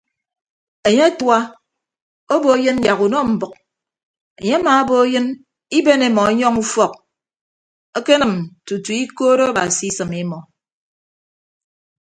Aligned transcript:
Enye 0.87 1.03
atua 1.09 1.37
obo 2.33 2.47
eyịn 2.57 2.77
yak 2.87 2.99
unọ 3.05 3.19
mbʌk 3.33 3.53
enye 4.39 4.55
amaabo 4.59 4.93
eyịn 5.05 5.27
iben 5.77 6.01
imọ 6.07 6.23
yọñ 6.41 6.55
ufọk 6.63 6.93
kenịm 8.05 8.33
tutu 8.65 8.91
ikoot 9.03 9.39
abasi 9.49 9.87
asịm 9.91 10.11
imọ. 10.21 10.39